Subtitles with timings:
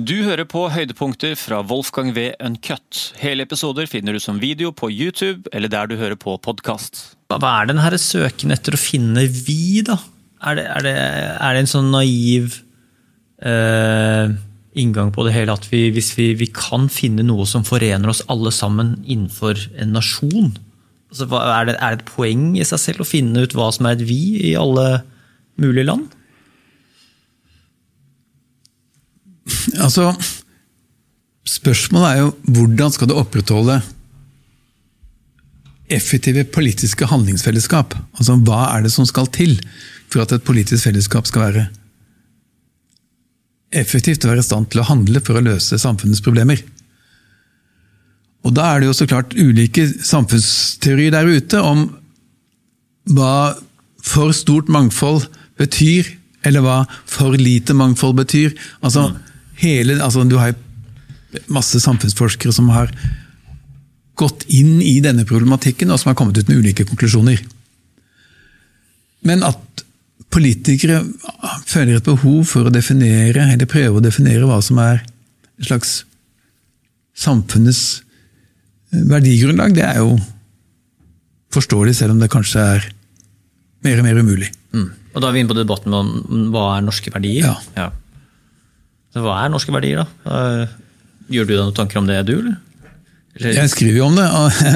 [0.00, 2.30] Du hører på høydepunkter fra Wolfgang V.
[2.40, 3.10] Uncut.
[3.20, 7.18] Hele episoder finner du som video på YouTube eller der du hører på podkast.
[7.28, 9.98] Hva er den her søken etter å finne vi, da?
[10.46, 10.94] Er det, er det,
[11.34, 12.56] er det en sånn naiv
[13.44, 14.32] uh,
[14.78, 18.22] inngang på det hele at vi, hvis vi, vi, kan finne noe som forener oss
[18.32, 20.54] alle sammen innenfor en nasjon?
[21.10, 23.90] Altså, er, det, er det et poeng i seg selv å finne ut hva som
[23.90, 25.02] er et vi i alle
[25.60, 26.08] mulige land?
[29.80, 30.12] Altså,
[31.48, 33.80] spørsmålet er jo hvordan skal du opprettholde
[35.90, 37.96] effektive politiske handlingsfellesskap?
[38.18, 39.56] Altså, hva er det som skal til
[40.10, 41.68] for at et politisk fellesskap skal være
[43.80, 46.62] effektivt og være i stand til å handle for å løse samfunnets problemer?
[48.40, 51.90] Og Da er det jo så klart ulike samfunnsteorier der ute om
[53.10, 53.56] hva
[54.00, 55.26] for stort mangfold
[55.60, 56.06] betyr,
[56.46, 58.54] eller hva for lite mangfold betyr.
[58.80, 59.29] Altså, mm
[59.60, 60.54] hele, altså Du har
[61.52, 62.90] masse samfunnsforskere som har
[64.18, 67.40] gått inn i denne problematikken, og som har kommet ut med ulike konklusjoner.
[69.24, 69.84] Men at
[70.30, 71.02] politikere
[71.68, 76.02] føler et behov for å definere, eller prøve å definere hva som er en slags
[77.20, 78.00] samfunnets
[78.92, 80.14] eh, verdigrunnlag, det er jo
[81.54, 82.86] forståelig, selv om det kanskje er
[83.84, 84.52] mer og mer umulig.
[84.76, 84.88] Mm.
[85.10, 86.12] Og Da er vi inne på debatten om
[86.54, 87.48] hva er norske verdier.
[87.48, 87.56] Ja.
[87.76, 87.88] ja.
[89.10, 90.66] Så hva er norske verdier, da?
[91.30, 92.36] Gjør du deg noen tanker om det, du?
[92.38, 92.58] eller?
[93.38, 93.56] eller?
[93.56, 94.26] Jeg skriver jo om det.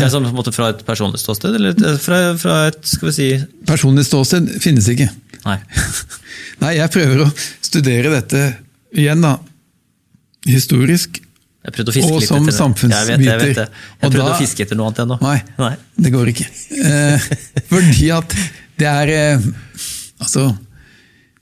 [0.00, 3.14] det sånn på en måte Fra et personlig ståsted, eller fra, fra, et skal vi
[3.16, 3.28] si
[3.68, 5.08] Personlig ståsted finnes ikke.
[5.46, 5.58] Nei.
[6.62, 7.30] Nei, jeg prøver å
[7.64, 8.42] studere dette
[8.96, 9.36] igjen, da.
[10.48, 11.22] Historisk.
[11.68, 13.10] Og som samfunnsviter.
[13.12, 13.66] Jeg, vet, jeg, vet det.
[14.00, 15.18] jeg prøvde da, å fiske etter noe annet ennå.
[15.20, 16.46] Nei, nei, det går ikke.
[16.88, 17.26] Eh,
[17.68, 18.36] fordi at
[18.78, 19.48] det er eh,
[20.18, 20.48] Altså,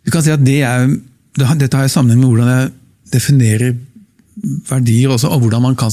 [0.04, 0.82] du kan si at det er
[1.36, 2.72] dette har jeg sammenheng med hvordan jeg
[3.12, 3.76] definerer
[4.68, 5.92] verdier også, og hvordan man kan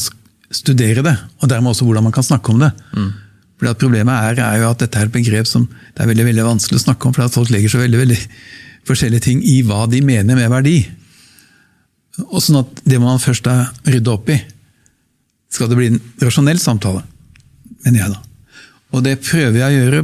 [0.54, 1.16] studere det.
[1.42, 2.72] Og dermed også hvordan man kan snakke om det.
[2.96, 3.12] Mm.
[3.58, 6.26] Fordi at Problemet er, er, jo at dette er et begrep som det er veldig
[6.28, 8.20] veldig vanskelig å snakke om, fordi at folk legger så veldig, veldig
[8.88, 10.78] forskjellige ting i hva de mener med verdi.
[12.30, 13.48] Og sånn at Det må man først
[13.88, 14.40] rydde opp i.
[15.54, 17.04] Skal det bli en rasjonell samtale,
[17.86, 18.20] mener jeg da.
[18.94, 20.04] Og det prøver jeg å gjøre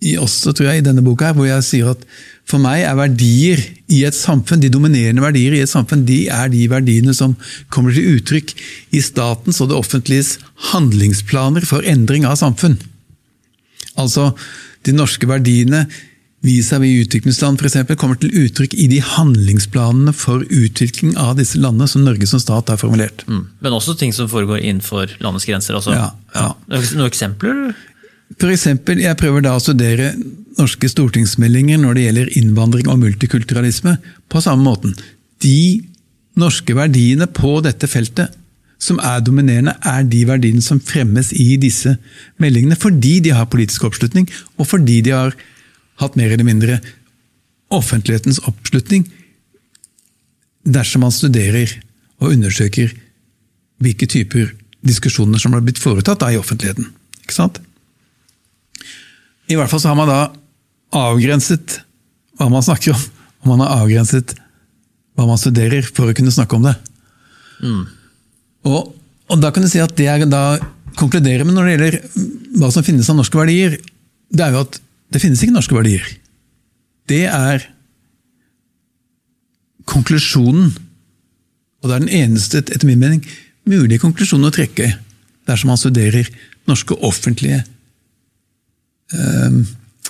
[0.00, 2.04] i, også tror jeg, i denne boka, her, hvor jeg sier at
[2.50, 6.50] for meg er verdier i et samfunn, de dominerende verdier i et samfunn, de er
[6.52, 7.36] de verdiene som
[7.72, 8.54] kommer til uttrykk
[8.96, 10.36] i statens og det offentliges
[10.72, 12.78] handlingsplaner for endring av samfunn.
[14.00, 14.30] Altså,
[14.86, 15.86] de norske verdiene
[16.40, 22.06] vis-à-vis utviklingsland eksempel, kommer til uttrykk i de handlingsplanene for utvikling av disse landene som
[22.06, 23.26] Norge som stat har formulert.
[23.28, 23.42] Mm.
[23.60, 25.76] Men også ting som foregår innenfor landets grenser?
[25.76, 25.92] Altså.
[25.92, 26.54] Ja, ja.
[26.70, 27.74] Noen eksempler?
[28.38, 30.12] Eksempel, jeg prøver da å studere
[30.58, 33.96] norske stortingsmeldinger når det gjelder innvandring og multikulturalisme,
[34.30, 34.94] på samme måten.
[35.42, 35.82] De
[36.38, 38.36] norske verdiene på dette feltet
[38.80, 41.96] som er dominerende, er de verdiene som fremmes i disse
[42.40, 45.36] meldingene, fordi de har politisk oppslutning, og fordi de har
[46.00, 46.78] hatt mer eller mindre
[47.70, 49.04] offentlighetens oppslutning,
[50.64, 51.72] dersom man studerer
[52.20, 52.92] og undersøker
[53.80, 54.54] hvilke typer
[54.84, 56.88] diskusjoner som har blitt foretatt i offentligheten.
[57.20, 57.60] Ikke sant?
[59.50, 60.20] I hvert fall så har man da
[60.94, 61.80] avgrenset
[62.38, 63.02] hva man snakker om,
[63.42, 64.36] og man har avgrenset
[65.18, 66.76] hva man studerer, for å kunne snakke om det.
[67.60, 67.82] Mm.
[68.70, 68.92] Og,
[69.28, 70.44] og, da kan du si at det jeg da
[71.00, 71.98] konkluderer med når det gjelder
[72.60, 73.76] hva som finnes av norske verdier,
[74.30, 76.06] det er jo at det finnes ikke norske verdier.
[77.10, 77.66] Det er
[79.90, 80.70] konklusjonen,
[81.80, 83.24] og det er den eneste, etter min mening,
[83.68, 84.92] mulige konklusjonen å trekke
[85.48, 86.28] dersom man studerer
[86.70, 87.68] norske offentlige eh,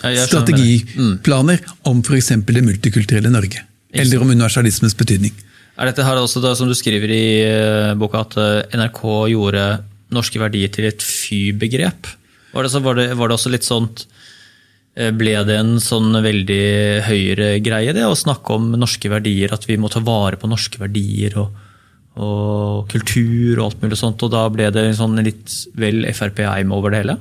[0.00, 1.76] strategiplaner mm.
[1.90, 2.32] om f.eks.
[2.46, 3.64] det multikulturelle Norge.
[3.92, 5.34] Eller om universalismens betydning.
[5.80, 9.02] Er dette her også da, som du skriver i uh, boka, at uh, NRK
[9.32, 9.64] gjorde
[10.12, 12.10] norske verdier til et fy-begrep?
[12.52, 14.04] Var, var, var, det også litt sånt
[14.98, 16.60] uh, Ble det en sånn veldig
[17.06, 19.54] høyre-greie, det å snakke om norske verdier?
[19.56, 21.56] At vi må ta vare på norske verdier og,
[22.20, 26.76] og kultur og alt mulig sånt, og da ble det en sånn litt vel Frp-eim
[26.76, 27.20] over det hele?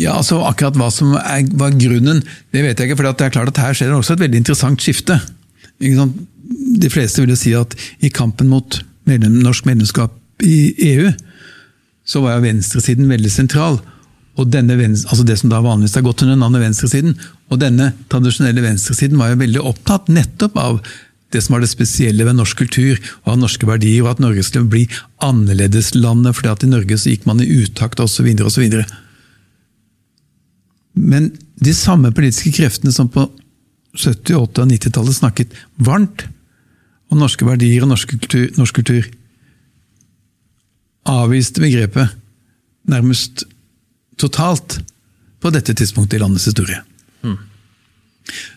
[0.00, 2.22] Ja, altså Akkurat hva som er, var grunnen,
[2.54, 2.98] det vet jeg ikke.
[2.98, 5.20] For det er klart at her skjer det også et veldig interessant skifte.
[5.78, 11.12] De fleste vil jo si at i kampen mot medlem, norsk medlemskap i EU,
[12.04, 13.78] så var jo venstresiden veldig sentral.
[14.34, 17.14] Og denne, altså Det som da vanligvis har gått under navnet venstresiden.
[17.54, 20.80] Og denne tradisjonelle venstresiden var jo veldig opptatt nettopp av
[21.34, 24.44] det som var det spesielle ved norsk kultur og av norske verdier, og at Norge
[24.46, 24.84] skulle bli
[25.24, 28.28] annerledeslandet, fordi at i Norge så gikk man i utakt osv.
[28.46, 28.68] osv.
[30.94, 31.32] Men
[31.64, 33.26] de samme politiske kreftene som på
[33.94, 36.26] 70-, 80- og 90-tallet snakket varmt
[37.12, 39.06] om norske verdier og norsk kultur, norsk kultur
[41.06, 42.14] avviste begrepet
[42.88, 43.44] nærmest
[44.20, 44.78] totalt
[45.42, 46.80] på dette tidspunktet i landets historie.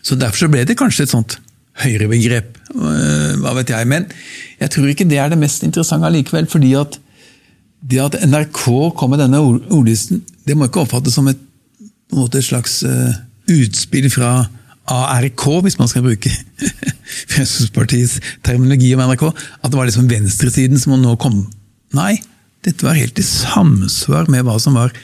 [0.02, 1.38] Så Derfor så ble det kanskje et sånt
[1.82, 3.86] høyrebegrep, øh, hva vet jeg.
[3.86, 4.06] Men
[4.60, 6.46] jeg tror ikke det er det mest interessante allikevel.
[6.46, 6.98] fordi at
[7.90, 8.64] det at NRK
[8.96, 11.38] kom med denne ord- ordlisten, det må ikke oppfattes som et,
[12.08, 13.12] på en måte et slags øh,
[13.52, 14.48] utspill fra
[14.88, 16.32] ARK, hvis man skal bruke
[17.32, 19.28] Fremskrittspartiets terminologi om NRK.
[19.28, 21.42] At det var liksom venstresiden som nå kom.
[21.96, 22.18] Nei,
[22.64, 24.94] dette var helt i samsvar med hva som var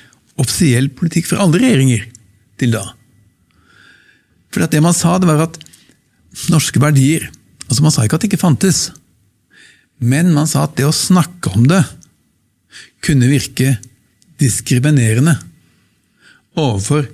[0.41, 2.07] offisiell politikk for alle regjeringer
[2.61, 2.83] til da.
[4.55, 5.59] For det man sa, det var at
[6.51, 7.29] norske verdier
[7.65, 8.79] altså Man sa ikke at det ikke fantes,
[9.97, 11.81] men man sa at det å snakke om det
[13.05, 13.79] kunne virke
[14.43, 15.33] diskriminerende
[16.57, 17.09] overfor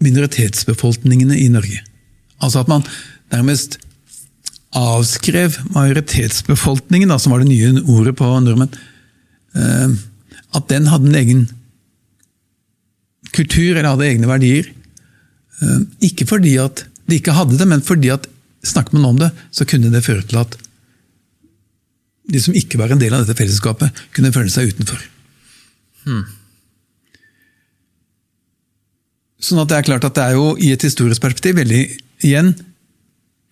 [0.00, 1.82] minoritetsbefolkningene i Norge.
[2.40, 2.84] Altså at man
[3.32, 3.78] nærmest
[4.76, 8.72] avskrev majoritetsbefolkningen, da, som var det nye ordet på nordmenn,
[9.58, 9.96] eh,
[10.56, 11.42] at den hadde en egen
[13.34, 14.70] kultur eller hadde egne verdier.
[15.60, 15.80] Eh,
[16.10, 18.28] Ikke fordi at de ikke hadde det, men fordi at
[18.62, 20.56] snakket man om det, så kunne det føre til at
[22.30, 25.00] de som ikke var en del av dette fellesskapet, kunne føle seg utenfor.
[29.40, 31.82] Sånn at det er klart at det er jo i et historisk perspektiv veldig,
[32.26, 32.52] igjen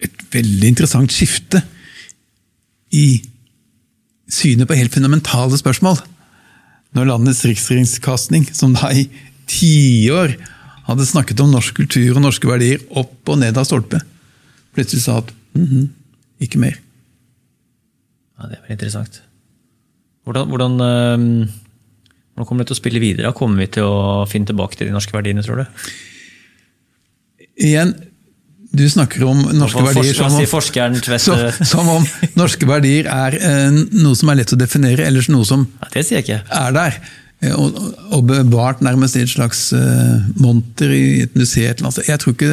[0.04, 1.62] et veldig interessant skifte
[2.94, 3.20] i
[4.28, 5.98] synet på helt fundamentale spørsmål.
[6.96, 9.08] Når landets riksringskastning, som da i
[9.48, 10.36] tiår
[10.88, 14.00] hadde snakket om norsk kultur og norske verdier opp og ned av stolpe,
[14.76, 15.88] plutselig sa at mhm,
[16.44, 16.76] ikke mer.
[18.38, 19.22] Ja, Det er veldig interessant.
[20.24, 21.48] Hvordan, hvordan, eh,
[22.38, 23.32] hvordan kommer det til å spille videre?
[23.34, 25.88] Kommer vi til å finne tilbake til de norske verdiene, tror du?
[27.58, 27.92] Igjen,
[28.70, 31.22] du snakker om norske verdier som om, Tvedt?
[31.24, 31.36] så,
[31.66, 32.04] som om
[32.38, 35.64] norske verdier er eh, noe som er lett å definere, eller noe som
[36.52, 36.98] er der.
[37.42, 37.80] eh, Og,
[38.12, 41.90] og bevart nærmest i et slags eh, monter i et museum.
[42.06, 42.52] Jeg tror ikke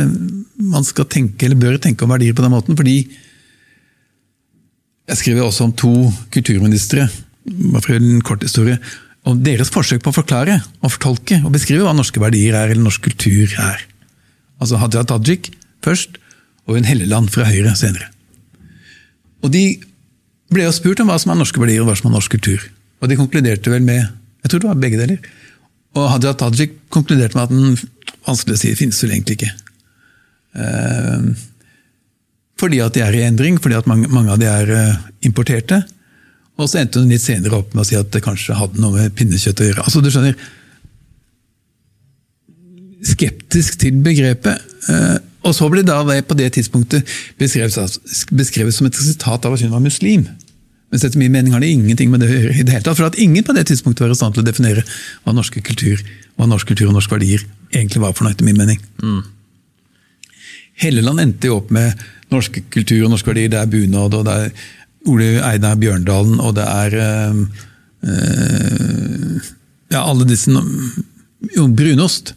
[0.71, 2.97] man skal tenke, eller bør tenke om verdier på den måten, fordi
[5.05, 5.93] jeg skriver også om to
[6.33, 7.03] kulturministre,
[7.45, 8.79] bare for en kort historie,
[9.25, 12.85] om deres forsøk på å forklare og fortolke og beskrive hva norske verdier er, eller
[12.85, 13.81] norsk kultur er.
[14.61, 15.51] Altså Hadia Tajik
[15.85, 16.19] først,
[16.65, 18.09] og en Helleland fra Høyre senere.
[19.45, 19.65] Og de
[20.53, 22.63] ble jo spurt om hva som er norske verdier og hva som er norsk kultur.
[23.01, 24.01] Og de konkluderte vel med
[24.45, 25.29] Jeg tror det var begge deler.
[25.97, 27.77] Og Hadia Tajik konkluderte med at den
[28.25, 29.51] vanskelig å si, finnes vel egentlig ikke.
[30.61, 31.29] Eh,
[32.61, 35.81] fordi at de er i endring, fordi at mange, mange av de er eh, importerte.
[36.55, 38.95] Og så endte hun litt senere opp med å si at det kanskje hadde noe
[38.95, 39.83] med pinnekjøtt å gjøre.
[39.87, 40.37] Altså, du skjønner,
[43.05, 44.61] Skeptisk til begrepet.
[44.89, 47.05] eh, Og så ble da det på det tidspunktet
[47.37, 47.99] beskrevet,
[48.33, 50.23] beskrevet som et resultat av at hun var muslim.
[50.89, 52.55] Mens etter min mening har det ingenting med det å gjøre.
[52.59, 54.45] i det hele tatt, For at ingen på det tidspunktet var i stand til å
[54.45, 54.83] definere
[55.23, 56.01] hva norsk kultur,
[56.37, 58.79] hva norsk kultur og norske verdier egentlig var for noe, etter min mening.
[60.81, 61.93] Helleland endte jo opp med
[62.31, 63.49] norsk kultur og norske verdier.
[63.49, 64.51] Det er bunad, og det er
[65.05, 67.33] Ole Einar Bjørndalen, og det er eh,
[69.93, 70.51] Ja, alle disse
[71.55, 72.33] Jo, brunost.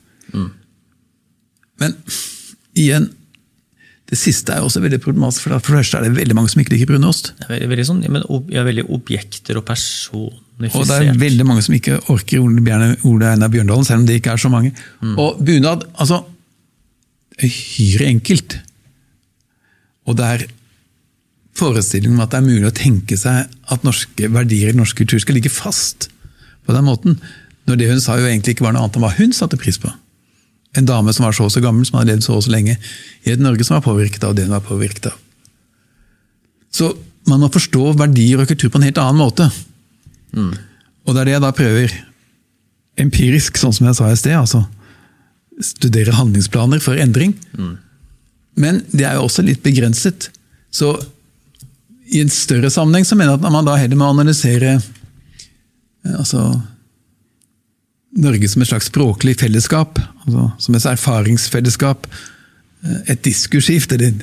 [1.78, 1.94] Men
[2.74, 3.06] igjen,
[4.10, 5.44] det siste er også veldig problematisk.
[5.46, 7.32] For for det første er det veldig mange som ikke liker brunost.
[7.38, 10.80] Det er veldig, veldig sånn, men ob- ja, veldig objekter og personifisert.
[10.80, 14.32] Og det er veldig mange som ikke orker Ole, Einar Bjørndalen, selv om det ikke
[14.34, 14.72] er så mange.
[15.14, 16.24] Og bunad altså,
[17.38, 18.58] Uhyre enkelt.
[20.08, 20.46] Og det er
[21.58, 25.38] forestillingen om at det er mulig å tenke seg at norske verdier norsk kultur skal
[25.38, 26.08] ligge fast
[26.66, 27.18] på den måten.
[27.68, 29.80] Når det hun sa jo egentlig ikke var noe annet enn hva hun satte pris
[29.80, 29.90] på.
[30.78, 32.76] En dame som var så og så gammel, som hadde levd så og så lenge
[33.24, 35.18] i et Norge som var påvirket av det hun var påvirket av.
[36.72, 36.92] Så
[37.28, 39.48] man må forstå verdier og kultur på en helt annen måte.
[41.08, 41.94] Og det er det jeg da prøver
[43.00, 44.36] empirisk, sånn som jeg sa i sted.
[44.36, 44.64] altså
[45.64, 47.34] Studere handlingsplaner for endring.
[48.58, 50.30] Men det er jo også litt begrenset.
[50.70, 50.92] Så
[52.10, 56.44] i en større sammenheng så mener jeg at man da heller må analysere eh, altså
[58.18, 62.06] Norge som et slags språklig fellesskap, altså som et erfaringsfellesskap.
[62.84, 64.14] eh, Et diskursskift, eller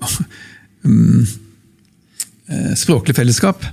[0.86, 1.26] mm,
[2.48, 3.66] eh, språklig fellesskap.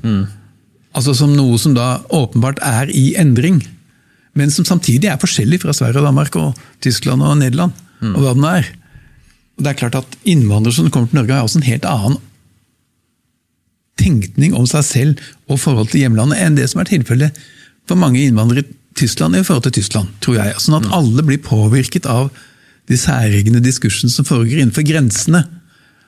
[0.98, 3.62] Altså som noe som da åpenbart er i endring,
[4.38, 7.72] men som samtidig er forskjellig fra Sverige, og Danmark, og Tyskland og Nederland.
[8.02, 8.68] og hva den er.
[9.58, 12.18] Og det er klart at Innvandrere som kommer til Norge, har også en helt annen
[14.00, 17.40] tenkning om seg selv og forhold til hjemlandet enn det som er tilfellet
[17.88, 20.58] for mange innvandrere i Tyskland i forhold til Tyskland, tror jeg.
[20.62, 22.32] Sånn at alle blir påvirket av
[22.88, 25.44] de særegne diskursene som foregår innenfor grensene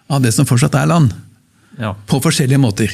[0.10, 1.14] av det som fortsatt er land.
[1.80, 1.94] Ja.
[1.96, 2.92] på forskjellige måter.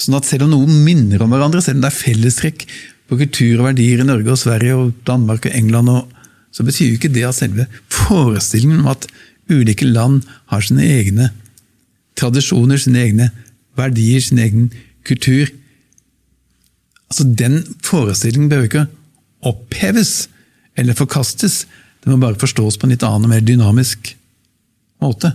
[0.00, 2.64] Sånn at selv om noen minner om hverandre, selv om det er fellestrekk
[3.10, 6.08] på kultur og verdier i Norge og Sverige og Danmark og England, og,
[6.52, 9.04] så betyr jo ikke det at selve forestillingen om at
[9.52, 10.22] ulike land
[10.52, 11.28] har sine egne
[12.16, 13.28] tradisjoner, sine egne
[13.78, 14.70] verdier, sin egen
[15.06, 15.50] kultur
[17.12, 18.86] altså Den forestillingen behøver ikke
[19.44, 20.30] oppheves
[20.78, 21.66] eller forkastes.
[22.00, 24.14] Det må bare forstås på en litt annen og mer dynamisk
[25.02, 25.34] måte.